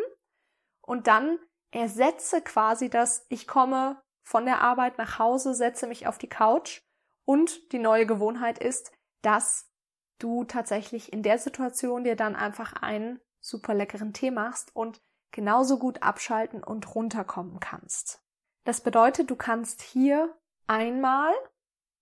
Und 0.82 1.08
dann 1.08 1.40
ersetze 1.72 2.42
quasi 2.42 2.90
das, 2.90 3.26
ich 3.30 3.48
komme 3.48 4.02
von 4.24 4.46
der 4.46 4.62
Arbeit 4.62 4.98
nach 4.98 5.20
Hause, 5.20 5.54
setze 5.54 5.88
mich 5.88 6.08
auf 6.08 6.18
die 6.18 6.30
Couch 6.30 6.82
und 7.26 7.72
die 7.72 7.80
neue 7.80 8.06
Gewohnheit 8.06 8.60
ist, 8.60 8.92
dass 9.22 9.72
du 10.20 10.44
tatsächlich 10.44 11.14
in 11.14 11.24
der 11.24 11.40
Situation 11.40 12.04
dir 12.04 12.16
dann 12.16 12.36
einfach 12.36 12.74
einen 12.74 13.20
super 13.40 13.74
leckeren 13.74 14.14
Tee 14.14 14.32
machst 14.32 14.76
und 14.76 15.02
genauso 15.32 15.80
gut 15.80 16.04
abschalten 16.04 16.64
und 16.64 16.94
runterkommen 16.94 17.60
kannst. 17.60 18.22
Das 18.66 18.82
bedeutet, 18.82 19.30
du 19.30 19.36
kannst 19.36 19.82
hier 19.82 20.36
einmal 20.68 21.34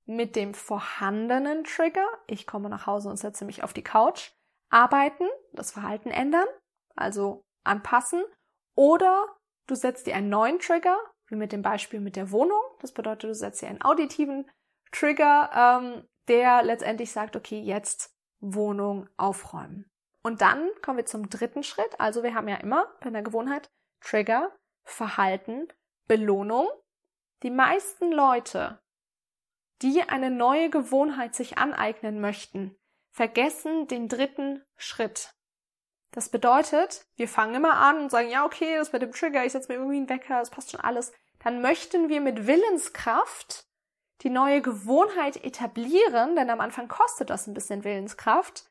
mit 0.07 0.35
dem 0.35 0.53
vorhandenen 0.53 1.63
Trigger, 1.65 2.07
ich 2.27 2.47
komme 2.47 2.69
nach 2.69 2.87
Hause 2.87 3.09
und 3.09 3.17
setze 3.17 3.45
mich 3.45 3.63
auf 3.63 3.73
die 3.73 3.83
Couch, 3.83 4.31
arbeiten, 4.69 5.27
das 5.53 5.71
Verhalten 5.71 6.09
ändern, 6.09 6.47
also 6.95 7.45
anpassen, 7.63 8.23
oder 8.75 9.27
du 9.67 9.75
setzt 9.75 10.07
dir 10.07 10.15
einen 10.15 10.29
neuen 10.29 10.59
Trigger, 10.59 10.97
wie 11.27 11.35
mit 11.35 11.51
dem 11.51 11.61
Beispiel 11.61 11.99
mit 11.99 12.15
der 12.15 12.31
Wohnung. 12.31 12.61
Das 12.79 12.93
bedeutet, 12.93 13.29
du 13.29 13.35
setzt 13.35 13.61
dir 13.61 13.67
einen 13.67 13.81
auditiven 13.81 14.49
Trigger, 14.91 15.49
ähm, 15.53 16.07
der 16.27 16.63
letztendlich 16.63 17.11
sagt, 17.11 17.35
okay, 17.35 17.59
jetzt 17.59 18.15
Wohnung 18.39 19.09
aufräumen. 19.17 19.89
Und 20.23 20.41
dann 20.41 20.69
kommen 20.81 20.97
wir 20.97 21.05
zum 21.05 21.29
dritten 21.29 21.63
Schritt. 21.63 21.99
Also 21.99 22.23
wir 22.23 22.33
haben 22.33 22.47
ja 22.47 22.57
immer 22.57 22.85
bei 23.01 23.07
einer 23.07 23.23
Gewohnheit 23.23 23.69
Trigger, 24.01 24.55
Verhalten, 24.83 25.67
Belohnung. 26.07 26.67
Die 27.43 27.49
meisten 27.49 28.11
Leute, 28.11 28.79
die 29.81 30.01
eine 30.03 30.31
neue 30.31 30.69
Gewohnheit 30.69 31.35
sich 31.35 31.57
aneignen 31.57 32.19
möchten, 32.19 32.75
vergessen 33.11 33.87
den 33.87 34.07
dritten 34.07 34.63
Schritt. 34.75 35.33
Das 36.11 36.29
bedeutet, 36.29 37.05
wir 37.15 37.27
fangen 37.27 37.55
immer 37.55 37.75
an 37.75 37.99
und 37.99 38.09
sagen, 38.09 38.29
ja, 38.29 38.45
okay, 38.45 38.75
das 38.75 38.91
mit 38.91 39.01
dem 39.01 39.11
Trigger, 39.11 39.45
ich 39.45 39.51
setze 39.51 39.71
mir 39.71 39.77
irgendwie 39.77 39.97
einen 39.97 40.09
Wecker, 40.09 40.39
das 40.39 40.49
passt 40.49 40.71
schon 40.71 40.79
alles. 40.79 41.11
Dann 41.39 41.61
möchten 41.61 42.09
wir 42.09 42.21
mit 42.21 42.47
Willenskraft 42.47 43.65
die 44.21 44.29
neue 44.29 44.61
Gewohnheit 44.61 45.43
etablieren, 45.43 46.35
denn 46.35 46.49
am 46.49 46.59
Anfang 46.59 46.87
kostet 46.87 47.29
das 47.29 47.45
ein 47.45 47.53
bisschen 47.53 47.83
Willenskraft. 47.83 48.65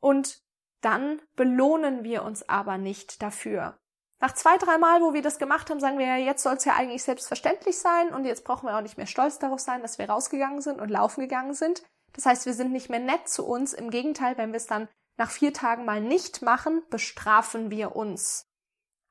Und 0.00 0.42
dann 0.80 1.20
belohnen 1.36 2.04
wir 2.04 2.22
uns 2.22 2.48
aber 2.48 2.78
nicht 2.78 3.20
dafür. 3.20 3.78
Nach 4.20 4.32
zwei, 4.32 4.58
drei 4.58 4.76
Mal, 4.76 5.00
wo 5.00 5.14
wir 5.14 5.22
das 5.22 5.38
gemacht 5.38 5.70
haben, 5.70 5.80
sagen 5.80 5.98
wir 5.98 6.06
ja, 6.06 6.16
jetzt 6.16 6.42
soll 6.42 6.54
es 6.54 6.66
ja 6.66 6.74
eigentlich 6.74 7.02
selbstverständlich 7.02 7.78
sein 7.78 8.12
und 8.12 8.26
jetzt 8.26 8.44
brauchen 8.44 8.68
wir 8.68 8.76
auch 8.76 8.82
nicht 8.82 8.98
mehr 8.98 9.06
stolz 9.06 9.38
darauf 9.38 9.60
sein, 9.60 9.80
dass 9.80 9.98
wir 9.98 10.10
rausgegangen 10.10 10.60
sind 10.60 10.80
und 10.80 10.90
laufen 10.90 11.22
gegangen 11.22 11.54
sind. 11.54 11.82
Das 12.12 12.26
heißt, 12.26 12.44
wir 12.44 12.52
sind 12.52 12.70
nicht 12.70 12.90
mehr 12.90 13.00
nett 13.00 13.28
zu 13.28 13.46
uns. 13.46 13.72
Im 13.72 13.90
Gegenteil, 13.90 14.36
wenn 14.36 14.52
wir 14.52 14.58
es 14.58 14.66
dann 14.66 14.88
nach 15.16 15.30
vier 15.30 15.54
Tagen 15.54 15.86
mal 15.86 16.02
nicht 16.02 16.42
machen, 16.42 16.82
bestrafen 16.90 17.70
wir 17.70 17.96
uns. 17.96 18.46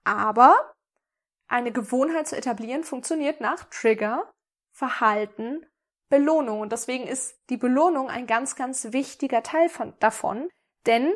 Aber 0.04 0.74
eine 1.48 1.72
Gewohnheit 1.72 2.28
zu 2.28 2.38
etablieren 2.38 2.84
funktioniert 2.84 3.42
nach 3.42 3.66
Trigger, 3.66 4.32
Verhalten, 4.72 5.66
Belohnung. 6.10 6.62
Und 6.62 6.72
deswegen 6.72 7.08
ist 7.08 7.40
die 7.50 7.58
Belohnung 7.58 8.10
ein 8.10 8.28
ganz, 8.28 8.56
ganz 8.56 8.92
wichtiger 8.92 9.42
Teil 9.42 9.70
von, 9.70 9.94
davon. 10.00 10.50
Denn 10.86 11.14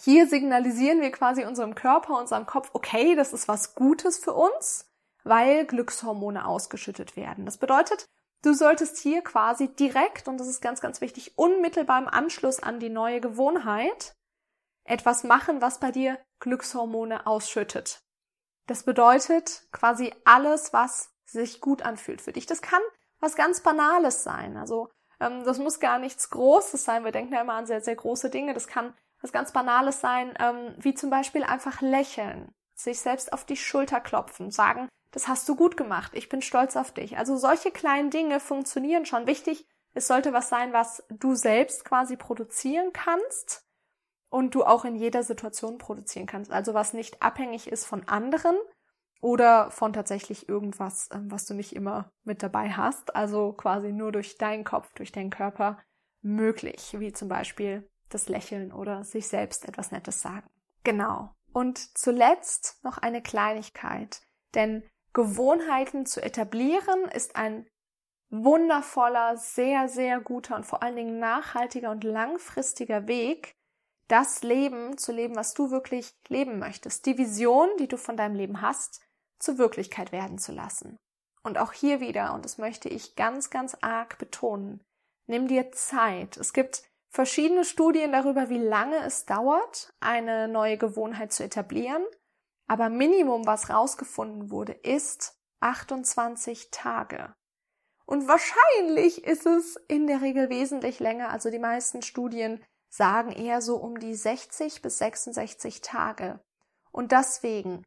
hier 0.00 0.28
signalisieren 0.28 1.00
wir 1.00 1.10
quasi 1.10 1.44
unserem 1.44 1.74
Körper, 1.74 2.18
unserem 2.18 2.46
Kopf, 2.46 2.70
okay, 2.72 3.16
das 3.16 3.32
ist 3.32 3.48
was 3.48 3.74
Gutes 3.74 4.18
für 4.18 4.32
uns, 4.32 4.86
weil 5.24 5.66
Glückshormone 5.66 6.46
ausgeschüttet 6.46 7.16
werden. 7.16 7.44
Das 7.44 7.58
bedeutet, 7.58 8.06
du 8.42 8.54
solltest 8.54 8.98
hier 8.98 9.22
quasi 9.22 9.68
direkt, 9.74 10.28
und 10.28 10.38
das 10.38 10.46
ist 10.46 10.62
ganz, 10.62 10.80
ganz 10.80 11.00
wichtig, 11.00 11.36
unmittelbar 11.36 12.00
im 12.00 12.08
Anschluss 12.08 12.62
an 12.62 12.78
die 12.78 12.90
neue 12.90 13.20
Gewohnheit 13.20 14.14
etwas 14.84 15.24
machen, 15.24 15.60
was 15.60 15.80
bei 15.80 15.90
dir 15.90 16.18
Glückshormone 16.38 17.26
ausschüttet. 17.26 18.00
Das 18.68 18.84
bedeutet 18.84 19.66
quasi 19.72 20.14
alles, 20.24 20.72
was 20.72 21.10
sich 21.24 21.60
gut 21.60 21.82
anfühlt 21.82 22.22
für 22.22 22.32
dich. 22.32 22.46
Das 22.46 22.62
kann 22.62 22.80
was 23.18 23.34
ganz 23.34 23.62
Banales 23.62 24.22
sein. 24.22 24.56
Also 24.56 24.90
ähm, 25.20 25.42
das 25.44 25.58
muss 25.58 25.80
gar 25.80 25.98
nichts 25.98 26.30
Großes 26.30 26.84
sein. 26.84 27.04
Wir 27.04 27.12
denken 27.12 27.34
ja 27.34 27.40
immer 27.40 27.54
an 27.54 27.66
sehr, 27.66 27.80
sehr 27.80 27.96
große 27.96 28.30
Dinge. 28.30 28.54
Das 28.54 28.66
kann 28.66 28.94
was 29.20 29.32
ganz 29.32 29.52
Banales 29.52 30.00
sein, 30.00 30.34
ähm, 30.38 30.74
wie 30.78 30.94
zum 30.94 31.10
Beispiel 31.10 31.44
einfach 31.44 31.80
lächeln, 31.80 32.52
sich 32.74 33.00
selbst 33.00 33.32
auf 33.32 33.44
die 33.44 33.56
Schulter 33.56 34.00
klopfen, 34.00 34.50
sagen, 34.50 34.88
das 35.10 35.26
hast 35.26 35.48
du 35.48 35.56
gut 35.56 35.76
gemacht, 35.76 36.12
ich 36.14 36.28
bin 36.28 36.42
stolz 36.42 36.76
auf 36.76 36.92
dich. 36.92 37.18
Also 37.18 37.36
solche 37.36 37.70
kleinen 37.70 38.10
Dinge 38.10 38.40
funktionieren 38.40 39.06
schon. 39.06 39.26
Wichtig, 39.26 39.66
es 39.94 40.06
sollte 40.06 40.32
was 40.32 40.48
sein, 40.48 40.72
was 40.72 41.02
du 41.08 41.34
selbst 41.34 41.84
quasi 41.84 42.16
produzieren 42.16 42.92
kannst 42.92 43.64
und 44.30 44.54
du 44.54 44.64
auch 44.64 44.84
in 44.84 44.96
jeder 44.96 45.22
Situation 45.22 45.78
produzieren 45.78 46.26
kannst. 46.26 46.52
Also 46.52 46.74
was 46.74 46.92
nicht 46.92 47.22
abhängig 47.22 47.68
ist 47.68 47.86
von 47.86 48.06
anderen 48.06 48.56
oder 49.20 49.70
von 49.70 49.92
tatsächlich 49.92 50.48
irgendwas, 50.48 51.08
ähm, 51.12 51.30
was 51.30 51.46
du 51.46 51.54
nicht 51.54 51.74
immer 51.74 52.10
mit 52.24 52.42
dabei 52.42 52.70
hast. 52.70 53.16
Also 53.16 53.52
quasi 53.52 53.92
nur 53.92 54.12
durch 54.12 54.36
deinen 54.38 54.64
Kopf, 54.64 54.92
durch 54.94 55.10
deinen 55.10 55.30
Körper 55.30 55.78
möglich, 56.20 56.94
wie 56.98 57.12
zum 57.12 57.28
Beispiel 57.28 57.88
das 58.08 58.28
Lächeln 58.28 58.72
oder 58.72 59.04
sich 59.04 59.28
selbst 59.28 59.66
etwas 59.66 59.90
Nettes 59.90 60.20
sagen. 60.20 60.48
Genau. 60.84 61.34
Und 61.52 61.78
zuletzt 61.98 62.78
noch 62.82 62.98
eine 62.98 63.22
Kleinigkeit, 63.22 64.20
denn 64.54 64.82
Gewohnheiten 65.12 66.06
zu 66.06 66.22
etablieren 66.22 67.04
ist 67.06 67.36
ein 67.36 67.66
wundervoller, 68.30 69.36
sehr, 69.36 69.88
sehr 69.88 70.20
guter 70.20 70.56
und 70.56 70.66
vor 70.66 70.82
allen 70.82 70.96
Dingen 70.96 71.18
nachhaltiger 71.18 71.90
und 71.90 72.04
langfristiger 72.04 73.08
Weg, 73.08 73.54
das 74.06 74.42
Leben 74.42 74.96
zu 74.98 75.12
leben, 75.12 75.36
was 75.36 75.54
du 75.54 75.70
wirklich 75.70 76.14
leben 76.28 76.58
möchtest, 76.58 77.06
die 77.06 77.18
Vision, 77.18 77.68
die 77.78 77.88
du 77.88 77.96
von 77.96 78.16
deinem 78.16 78.34
Leben 78.34 78.62
hast, 78.62 79.00
zur 79.38 79.58
Wirklichkeit 79.58 80.12
werden 80.12 80.38
zu 80.38 80.52
lassen. 80.52 80.98
Und 81.42 81.58
auch 81.58 81.72
hier 81.72 82.00
wieder, 82.00 82.34
und 82.34 82.44
das 82.44 82.58
möchte 82.58 82.88
ich 82.88 83.16
ganz, 83.16 83.50
ganz 83.50 83.76
arg 83.80 84.18
betonen, 84.18 84.82
nimm 85.26 85.48
dir 85.48 85.72
Zeit. 85.72 86.36
Es 86.36 86.52
gibt 86.52 86.82
verschiedene 87.18 87.64
Studien 87.64 88.12
darüber, 88.12 88.48
wie 88.48 88.58
lange 88.58 89.04
es 89.04 89.26
dauert, 89.26 89.92
eine 89.98 90.46
neue 90.46 90.78
Gewohnheit 90.78 91.32
zu 91.32 91.42
etablieren. 91.42 92.04
Aber 92.68 92.90
Minimum, 92.90 93.44
was 93.44 93.70
rausgefunden 93.70 94.52
wurde, 94.52 94.70
ist 94.70 95.36
28 95.58 96.70
Tage. 96.70 97.34
Und 98.06 98.28
wahrscheinlich 98.28 99.24
ist 99.24 99.46
es 99.46 99.74
in 99.88 100.06
der 100.06 100.22
Regel 100.22 100.48
wesentlich 100.48 101.00
länger. 101.00 101.30
Also 101.30 101.50
die 101.50 101.58
meisten 101.58 102.02
Studien 102.02 102.64
sagen 102.88 103.32
eher 103.32 103.62
so 103.62 103.78
um 103.78 103.98
die 103.98 104.14
60 104.14 104.80
bis 104.80 104.98
66 104.98 105.80
Tage. 105.80 106.38
Und 106.92 107.10
deswegen, 107.10 107.82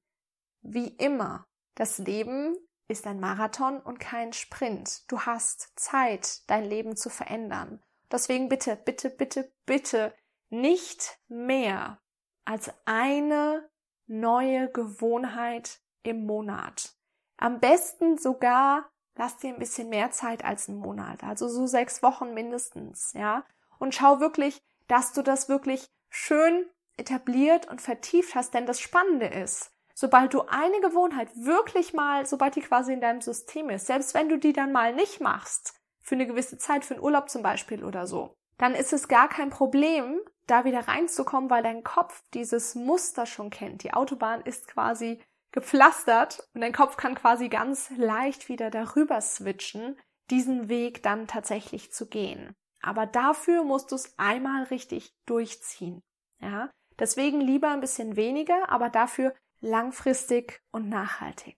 wie 0.62 0.90
immer, 0.90 1.46
das 1.76 2.00
Leben 2.00 2.58
ist 2.90 3.08
ein 3.08 3.22
Marathon 3.22 3.80
und 3.80 3.98
kein 3.98 4.34
Sprint. 4.34 5.10
Du 5.10 5.22
hast 5.22 5.72
Zeit, 5.80 6.42
dein 6.50 6.66
Leben 6.66 6.98
zu 6.98 7.10
verändern. 7.10 7.82
Deswegen 8.12 8.50
bitte, 8.50 8.76
bitte, 8.76 9.10
bitte, 9.10 9.52
bitte 9.66 10.14
nicht 10.50 11.20
mehr 11.28 12.00
als 12.46 12.72
eine 12.86 13.70
neue 14.08 14.70
Gewohnheit 14.72 15.80
im 16.04 16.26
Monat. 16.26 16.96
Am 17.38 17.60
besten 17.60 18.18
sogar 18.18 18.92
lass 19.16 19.38
dir 19.38 19.54
ein 19.54 19.60
bisschen 19.60 19.90
mehr 19.90 20.12
Zeit 20.12 20.44
als 20.44 20.68
einen 20.68 20.80
Monat, 20.80 21.24
also 21.24 21.48
so 21.48 21.66
sechs 21.68 22.02
Wochen 22.04 22.34
mindestens, 22.34 23.14
ja. 23.14 23.46
Und 23.80 23.96
schau 23.96 24.20
wirklich, 24.20 24.62
dass 24.88 25.14
du 25.14 25.22
das 25.22 25.50
wirklich 25.50 25.88
schön 26.10 26.66
etabliert 26.98 27.68
und 27.68 27.82
vertieft 27.82 28.36
hast, 28.36 28.54
denn 28.54 28.66
das 28.66 28.80
Spannende 28.80 29.28
ist, 29.28 29.72
sobald 29.94 30.34
du 30.34 30.42
eine 30.48 30.82
Gewohnheit 30.82 31.30
wirklich 31.36 31.94
mal, 31.94 32.26
sobald 32.26 32.56
die 32.56 32.62
quasi 32.62 32.94
in 32.94 33.02
deinem 33.02 33.22
System 33.22 33.70
ist, 33.70 33.88
selbst 33.88 34.14
wenn 34.14 34.30
du 34.30 34.38
die 34.38 34.54
dann 34.54 34.72
mal 34.72 34.94
nicht 34.94 35.22
machst, 35.22 35.81
für 36.12 36.16
eine 36.16 36.28
gewisse 36.28 36.58
Zeit, 36.58 36.84
für 36.84 36.96
einen 36.96 37.04
Urlaub 37.04 37.30
zum 37.30 37.42
Beispiel 37.42 37.86
oder 37.86 38.06
so, 38.06 38.36
dann 38.58 38.76
ist 38.76 38.92
es 38.92 39.08
gar 39.08 39.30
kein 39.30 39.50
Problem, 39.50 40.20
da 40.46 40.66
wieder 40.66 40.86
reinzukommen, 40.90 41.50
weil 41.50 41.64
dein 41.64 41.86
Kopf 41.86 42.22
dieses 42.34 42.76
Muster 42.76 43.26
schon 43.26 43.50
kennt. 43.50 43.84
Die 43.84 43.94
Autobahn 43.94 44.42
ist 44.42 44.68
quasi 44.68 45.24
gepflastert 45.54 46.50
und 46.54 46.60
dein 46.60 46.74
Kopf 46.74 46.98
kann 46.98 47.16
quasi 47.16 47.48
ganz 47.48 47.92
leicht 47.96 48.50
wieder 48.50 48.70
darüber 48.70 49.22
switchen, 49.22 49.98
diesen 50.30 50.68
Weg 50.68 51.02
dann 51.02 51.28
tatsächlich 51.28 51.94
zu 51.94 52.10
gehen. 52.10 52.54
Aber 52.82 53.06
dafür 53.06 53.64
musst 53.64 53.94
du 53.94 53.96
es 53.96 54.14
einmal 54.20 54.64
richtig 54.64 55.16
durchziehen. 55.26 56.02
Ja, 56.42 56.70
deswegen 57.00 57.40
lieber 57.40 57.70
ein 57.70 57.80
bisschen 57.80 58.18
weniger, 58.18 58.68
aber 58.68 58.90
dafür 58.90 59.34
langfristig 59.62 60.62
und 60.74 60.90
nachhaltig. 60.90 61.56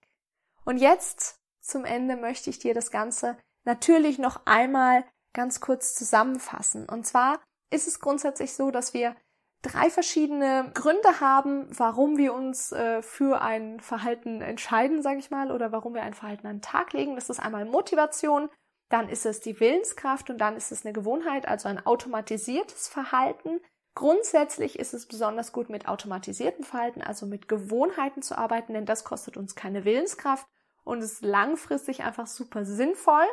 Und 0.64 0.78
jetzt 0.78 1.40
zum 1.60 1.86
Ende 1.86 2.18
möchte 2.18 2.52
ich 2.52 2.60
dir 2.60 2.76
das 2.76 2.92
Ganze 2.92 3.36
natürlich 3.66 4.20
noch 4.20 4.42
einmal 4.46 5.06
ganz 5.34 5.60
kurz 5.60 5.96
zusammenfassen. 5.96 6.88
Und 6.88 7.06
zwar 7.06 7.40
ist 7.72 7.88
es 7.88 8.00
grundsätzlich 8.00 8.54
so, 8.54 8.72
dass 8.72 8.94
wir 8.94 9.16
drei 9.64 9.90
verschiedene 9.90 10.72
Gründe 10.74 11.20
haben, 11.20 11.68
warum 11.78 12.18
wir 12.18 12.34
uns 12.34 12.72
äh, 12.72 13.02
für 13.02 13.42
ein 13.42 13.80
Verhalten 13.80 14.42
entscheiden, 14.42 15.02
sage 15.02 15.20
ich 15.20 15.32
mal, 15.32 15.52
oder 15.52 15.72
warum 15.72 15.96
wir 15.96 16.04
ein 16.04 16.14
Verhalten 16.14 16.48
an 16.48 16.58
den 16.58 16.62
Tag 16.62 16.94
legen. 16.94 17.16
Das 17.16 17.30
ist 17.30 17.40
einmal 17.40 17.66
Motivation, 17.66 18.50
dann 18.90 19.10
ist 19.10 19.26
es 19.26 19.40
die 19.40 19.60
Willenskraft 19.60 20.30
und 20.30 20.38
dann 20.38 20.56
ist 20.56 20.72
es 20.72 20.86
eine 20.86 20.94
Gewohnheit, 20.94 21.48
also 21.48 21.70
ein 21.70 21.84
automatisiertes 21.84 22.90
Verhalten. 22.90 23.62
Grundsätzlich 23.96 24.78
ist 24.78 24.94
es 24.94 25.08
besonders 25.08 25.52
gut 25.52 25.70
mit 25.70 25.88
automatisiertem 25.88 26.64
Verhalten, 26.64 27.02
also 27.02 27.26
mit 27.26 27.48
Gewohnheiten 27.48 28.22
zu 28.22 28.38
arbeiten, 28.38 28.74
denn 28.74 28.86
das 28.86 29.04
kostet 29.04 29.38
uns 29.38 29.56
keine 29.56 29.86
Willenskraft 29.86 30.46
und 30.84 31.02
ist 31.02 31.24
langfristig 31.24 32.04
einfach 32.04 32.28
super 32.28 32.66
sinnvoll. 32.66 33.26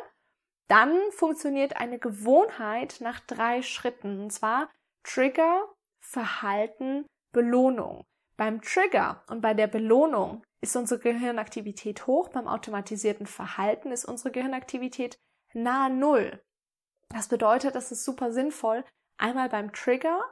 Dann 0.71 0.97
funktioniert 1.11 1.75
eine 1.75 1.99
Gewohnheit 1.99 2.99
nach 3.01 3.19
drei 3.19 3.61
Schritten, 3.61 4.21
und 4.21 4.29
zwar 4.31 4.69
Trigger, 5.03 5.67
Verhalten, 5.99 7.05
Belohnung. 7.33 8.05
Beim 8.37 8.61
Trigger 8.61 9.21
und 9.27 9.41
bei 9.41 9.53
der 9.53 9.67
Belohnung 9.67 10.43
ist 10.61 10.77
unsere 10.77 11.01
Gehirnaktivität 11.01 12.07
hoch, 12.07 12.29
beim 12.29 12.47
automatisierten 12.47 13.25
Verhalten 13.25 13.91
ist 13.91 14.05
unsere 14.05 14.31
Gehirnaktivität 14.31 15.17
nahe 15.53 15.89
Null. 15.89 16.41
Das 17.09 17.27
bedeutet, 17.27 17.75
es 17.75 17.91
ist 17.91 18.05
super 18.05 18.31
sinnvoll, 18.31 18.85
einmal 19.17 19.49
beim 19.49 19.73
Trigger 19.73 20.23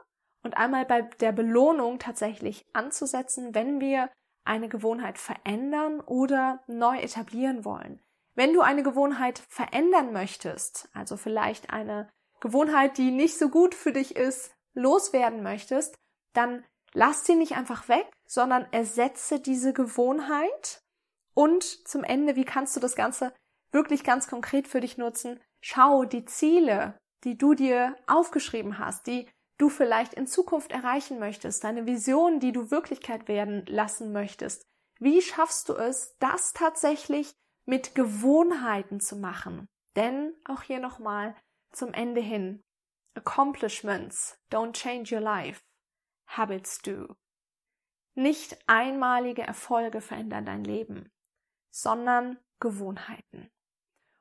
und 0.42 0.56
einmal 0.56 0.86
bei 0.86 1.02
der 1.02 1.32
Belohnung 1.32 1.98
tatsächlich 1.98 2.64
anzusetzen, 2.72 3.54
wenn 3.54 3.78
wir 3.78 4.08
eine 4.44 4.70
Gewohnheit 4.70 5.18
verändern 5.18 6.00
oder 6.00 6.64
neu 6.66 6.96
etablieren 6.96 7.66
wollen. 7.66 8.00
Wenn 8.34 8.52
du 8.52 8.60
eine 8.60 8.82
Gewohnheit 8.82 9.38
verändern 9.48 10.12
möchtest, 10.12 10.88
also 10.92 11.16
vielleicht 11.16 11.70
eine 11.70 12.08
Gewohnheit, 12.40 12.96
die 12.96 13.10
nicht 13.10 13.38
so 13.38 13.48
gut 13.48 13.74
für 13.74 13.92
dich 13.92 14.16
ist, 14.16 14.54
loswerden 14.74 15.42
möchtest, 15.42 15.96
dann 16.32 16.64
lass 16.92 17.24
sie 17.26 17.34
nicht 17.34 17.56
einfach 17.56 17.88
weg, 17.88 18.10
sondern 18.26 18.66
ersetze 18.72 19.40
diese 19.40 19.72
Gewohnheit 19.72 20.82
und 21.34 21.64
zum 21.64 22.04
Ende, 22.04 22.36
wie 22.36 22.44
kannst 22.44 22.76
du 22.76 22.80
das 22.80 22.96
Ganze 22.96 23.32
wirklich 23.72 24.04
ganz 24.04 24.28
konkret 24.28 24.68
für 24.68 24.80
dich 24.80 24.98
nutzen? 24.98 25.40
Schau 25.60 26.04
die 26.04 26.24
Ziele, 26.24 26.98
die 27.24 27.36
du 27.36 27.54
dir 27.54 27.96
aufgeschrieben 28.06 28.78
hast, 28.78 29.06
die 29.06 29.28
du 29.58 29.68
vielleicht 29.68 30.14
in 30.14 30.26
Zukunft 30.26 30.72
erreichen 30.72 31.18
möchtest, 31.18 31.64
deine 31.64 31.86
Vision, 31.86 32.40
die 32.40 32.52
du 32.52 32.70
Wirklichkeit 32.70 33.28
werden 33.28 33.64
lassen 33.66 34.12
möchtest. 34.12 34.64
Wie 34.98 35.20
schaffst 35.20 35.68
du 35.68 35.74
es, 35.74 36.16
das 36.18 36.52
tatsächlich 36.52 37.34
mit 37.70 37.94
Gewohnheiten 37.94 38.98
zu 39.00 39.14
machen? 39.14 39.68
Denn 39.94 40.34
auch 40.44 40.62
hier 40.62 40.80
nochmal 40.80 41.36
zum 41.70 41.94
Ende 41.94 42.20
hin. 42.20 42.64
Accomplishments 43.14 44.38
don't 44.50 44.72
change 44.72 45.14
your 45.14 45.22
life. 45.22 45.62
Habits 46.26 46.82
do. 46.82 47.14
Nicht 48.14 48.58
einmalige 48.66 49.42
Erfolge 49.42 50.00
verändern 50.00 50.44
dein 50.44 50.64
Leben, 50.64 51.10
sondern 51.70 52.38
Gewohnheiten. 52.58 53.50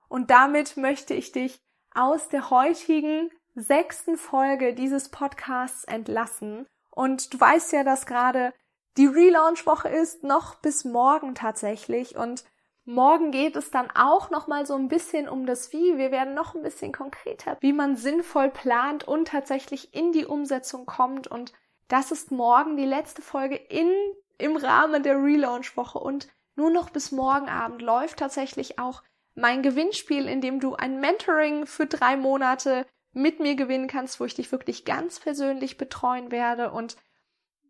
Und 0.08 0.30
damit 0.30 0.78
möchte 0.78 1.16
ich 1.16 1.32
dich 1.32 1.60
aus 1.96 2.30
der 2.30 2.52
heutigen 2.52 3.32
sechsten 3.56 4.16
Folge 4.16 4.76
dieses 4.76 5.10
Podcasts 5.10 5.86
entlassen. 5.86 6.68
Und 6.92 7.34
du 7.34 7.40
weißt 7.40 7.74
ja, 7.74 7.84
dass 7.84 8.06
gerade 8.06 8.54
die 8.98 9.08
Relaunch-Woche 9.08 9.90
ist, 9.90 10.24
noch 10.24 10.56
bis 10.56 10.86
morgen 10.86 11.34
tatsächlich. 11.34 12.16
Und 12.16 12.44
Morgen 12.90 13.30
geht 13.30 13.56
es 13.56 13.70
dann 13.70 13.92
auch 13.92 14.32
noch 14.32 14.48
mal 14.48 14.66
so 14.66 14.74
ein 14.74 14.88
bisschen 14.88 15.30
um 15.30 15.46
das 15.46 15.72
Wie. 15.72 16.00
Wir 16.00 16.10
werden 16.10 16.34
noch 16.34 16.56
ein 16.56 16.64
bisschen 16.64 16.92
konkreter, 16.92 17.56
wie 17.60 17.72
man 17.72 17.96
sinnvoll 17.96 18.50
plant 18.50 19.08
und 19.08 19.28
tatsächlich 19.28 19.94
in 19.94 20.12
die 20.12 20.26
Umsetzung 20.26 20.88
kommt. 20.88 21.28
Und 21.28 21.54
das 21.88 22.10
ist 22.10 22.32
morgen 22.32 22.78
die 22.78 22.88
letzte 22.88 23.22
Folge 23.22 23.58
in, 23.58 23.94
im 24.40 24.58
Rahmen 24.58 25.04
der 25.04 25.22
Relaunch-Woche. 25.22 26.00
Und 26.00 26.30
nur 26.56 26.72
noch 26.72 26.90
bis 26.90 27.12
morgen 27.12 27.48
Abend 27.48 27.84
läuft 27.84 28.18
tatsächlich 28.18 28.80
auch 28.80 29.04
mein 29.36 29.62
Gewinnspiel, 29.62 30.28
in 30.28 30.42
dem 30.42 30.60
du 30.60 30.74
ein 30.74 31.00
Mentoring 31.00 31.68
für 31.68 31.86
drei 31.86 32.18
Monate 32.18 32.88
mit 33.14 33.40
mir 33.40 33.54
gewinnen 33.54 33.88
kannst, 33.88 34.20
wo 34.20 34.26
ich 34.26 34.34
dich 34.34 34.52
wirklich 34.52 34.84
ganz 34.84 35.20
persönlich 35.20 35.78
betreuen 35.78 36.32
werde 36.32 36.72
und 36.72 36.98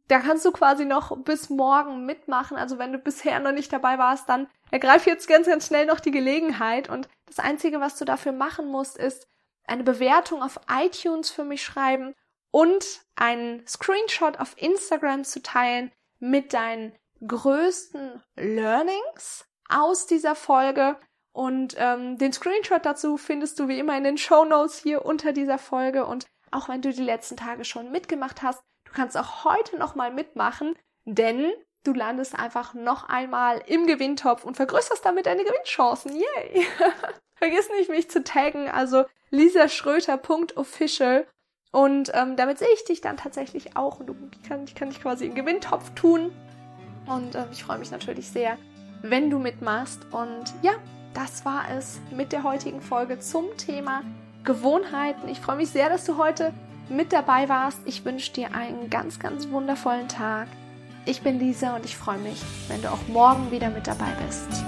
da 0.09 0.19
kannst 0.19 0.43
du 0.43 0.51
quasi 0.51 0.85
noch 0.85 1.15
bis 1.19 1.49
morgen 1.49 2.05
mitmachen. 2.05 2.57
Also 2.57 2.79
wenn 2.79 2.91
du 2.91 2.97
bisher 2.97 3.39
noch 3.39 3.51
nicht 3.51 3.71
dabei 3.71 3.99
warst, 3.99 4.27
dann 4.27 4.47
ergreif 4.71 5.05
jetzt 5.05 5.27
ganz, 5.27 5.47
ganz 5.47 5.67
schnell 5.67 5.85
noch 5.85 5.99
die 5.99 6.11
Gelegenheit. 6.11 6.89
Und 6.89 7.07
das 7.27 7.37
Einzige, 7.37 7.79
was 7.79 7.95
du 7.95 8.05
dafür 8.05 8.31
machen 8.31 8.67
musst, 8.67 8.97
ist 8.97 9.27
eine 9.65 9.83
Bewertung 9.83 10.41
auf 10.41 10.59
iTunes 10.67 11.29
für 11.29 11.43
mich 11.43 11.63
schreiben 11.63 12.15
und 12.49 13.01
einen 13.15 13.65
Screenshot 13.67 14.39
auf 14.39 14.59
Instagram 14.59 15.23
zu 15.23 15.43
teilen 15.43 15.91
mit 16.17 16.53
deinen 16.53 16.95
größten 17.25 18.23
Learnings 18.35 19.45
aus 19.69 20.07
dieser 20.07 20.33
Folge. 20.33 20.97
Und 21.33 21.75
ähm, 21.77 22.17
den 22.17 22.33
Screenshot 22.33 22.83
dazu 22.83 23.17
findest 23.17 23.59
du 23.59 23.67
wie 23.67 23.77
immer 23.77 23.95
in 23.95 24.03
den 24.03 24.17
Show 24.17 24.43
Notes 24.43 24.79
hier 24.79 25.05
unter 25.05 25.33
dieser 25.33 25.59
Folge. 25.59 26.07
Und 26.07 26.25
auch 26.49 26.67
wenn 26.67 26.81
du 26.81 26.91
die 26.91 27.03
letzten 27.03 27.37
Tage 27.37 27.63
schon 27.63 27.91
mitgemacht 27.91 28.41
hast, 28.41 28.63
Du 28.89 28.95
kannst 28.95 29.17
auch 29.17 29.45
heute 29.45 29.77
nochmal 29.77 30.11
mitmachen, 30.11 30.75
denn 31.05 31.51
du 31.83 31.93
landest 31.93 32.37
einfach 32.37 32.73
noch 32.73 33.07
einmal 33.07 33.61
im 33.65 33.87
Gewinntopf 33.87 34.43
und 34.43 34.55
vergrößerst 34.57 35.05
damit 35.05 35.25
deine 35.25 35.43
Gewinnchancen. 35.43 36.15
Yay! 36.15 36.65
Vergiss 37.35 37.69
nicht, 37.69 37.89
mich 37.89 38.09
zu 38.09 38.23
taggen, 38.23 38.69
also 38.69 39.05
lisaschröter.official 39.29 41.25
und 41.71 42.11
ähm, 42.15 42.35
damit 42.35 42.57
sehe 42.57 42.73
ich 42.73 42.83
dich 42.85 43.01
dann 43.01 43.17
tatsächlich 43.17 43.77
auch 43.77 43.99
und 43.99 44.07
du 44.07 44.15
kann, 44.47 44.63
ich 44.65 44.75
kann 44.75 44.89
dich 44.89 45.01
quasi 45.01 45.25
im 45.25 45.35
Gewinntopf 45.35 45.91
tun. 45.93 46.31
Und 47.05 47.35
äh, 47.35 47.45
ich 47.51 47.63
freue 47.63 47.77
mich 47.77 47.91
natürlich 47.91 48.27
sehr, 48.29 48.57
wenn 49.01 49.29
du 49.29 49.39
mitmachst. 49.39 50.01
Und 50.11 50.53
ja, 50.61 50.73
das 51.13 51.45
war 51.45 51.65
es 51.77 51.99
mit 52.11 52.31
der 52.31 52.43
heutigen 52.43 52.81
Folge 52.81 53.19
zum 53.19 53.55
Thema 53.57 54.03
Gewohnheiten. 54.43 55.27
Ich 55.29 55.39
freue 55.39 55.57
mich 55.57 55.69
sehr, 55.69 55.89
dass 55.89 56.05
du 56.05 56.17
heute 56.17 56.53
mit 56.89 57.13
dabei 57.13 57.49
warst. 57.49 57.79
Ich 57.85 58.05
wünsche 58.05 58.31
dir 58.31 58.53
einen 58.53 58.89
ganz, 58.89 59.19
ganz 59.19 59.49
wundervollen 59.49 60.07
Tag. 60.07 60.47
Ich 61.05 61.21
bin 61.21 61.39
Lisa 61.39 61.75
und 61.75 61.85
ich 61.85 61.97
freue 61.97 62.19
mich, 62.19 62.41
wenn 62.67 62.81
du 62.81 62.91
auch 62.91 63.07
morgen 63.07 63.51
wieder 63.51 63.69
mit 63.69 63.87
dabei 63.87 64.11
bist. 64.25 64.63